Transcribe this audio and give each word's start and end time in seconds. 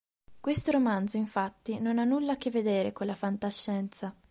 Questo 0.39 0.71
romanzo 0.71 1.17
infatti 1.17 1.79
non 1.79 1.99
ha 1.99 2.03
nulla 2.03 2.31
a 2.31 2.35
che 2.35 2.49
vedere 2.49 2.91
con 2.91 3.05
la 3.05 3.13
fantascienza. 3.13 4.11